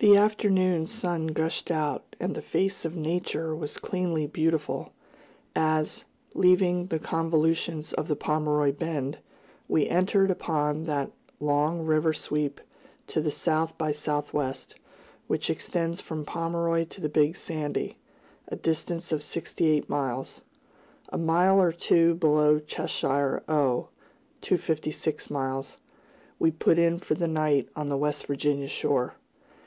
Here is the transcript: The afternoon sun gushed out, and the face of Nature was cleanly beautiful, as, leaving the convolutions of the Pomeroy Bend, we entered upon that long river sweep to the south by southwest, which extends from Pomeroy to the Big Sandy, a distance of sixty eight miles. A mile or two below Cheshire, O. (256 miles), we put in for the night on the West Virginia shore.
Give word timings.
The 0.00 0.16
afternoon 0.16 0.86
sun 0.86 1.28
gushed 1.28 1.70
out, 1.70 2.16
and 2.20 2.34
the 2.34 2.42
face 2.42 2.84
of 2.84 2.94
Nature 2.96 3.54
was 3.54 3.78
cleanly 3.78 4.26
beautiful, 4.26 4.92
as, 5.54 6.04
leaving 6.34 6.86
the 6.88 6.98
convolutions 6.98 7.92
of 7.94 8.08
the 8.08 8.16
Pomeroy 8.16 8.72
Bend, 8.72 9.18
we 9.68 9.88
entered 9.88 10.28
upon 10.30 10.84
that 10.84 11.12
long 11.40 11.86
river 11.86 12.12
sweep 12.12 12.60
to 13.06 13.20
the 13.20 13.30
south 13.30 13.78
by 13.78 13.92
southwest, 13.92 14.74
which 15.28 15.48
extends 15.48 16.00
from 16.02 16.24
Pomeroy 16.26 16.84
to 16.86 17.00
the 17.00 17.08
Big 17.08 17.36
Sandy, 17.36 17.96
a 18.48 18.56
distance 18.56 19.10
of 19.12 19.22
sixty 19.22 19.68
eight 19.68 19.88
miles. 19.88 20.42
A 21.10 21.16
mile 21.18 21.62
or 21.62 21.72
two 21.72 22.14
below 22.16 22.58
Cheshire, 22.58 23.42
O. 23.48 23.88
(256 24.42 25.30
miles), 25.30 25.78
we 26.40 26.50
put 26.50 26.76
in 26.78 26.98
for 26.98 27.14
the 27.14 27.28
night 27.28 27.68
on 27.76 27.88
the 27.88 27.96
West 27.96 28.26
Virginia 28.26 28.68
shore. 28.68 29.14